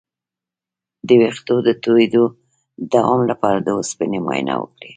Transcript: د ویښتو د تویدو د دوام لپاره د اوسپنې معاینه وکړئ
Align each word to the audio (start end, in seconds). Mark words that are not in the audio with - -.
د 1.07 1.09
ویښتو 1.21 1.55
د 1.67 1.69
تویدو 1.83 2.23
د 2.33 2.35
دوام 2.93 3.21
لپاره 3.31 3.57
د 3.61 3.67
اوسپنې 3.77 4.19
معاینه 4.25 4.53
وکړئ 4.59 4.89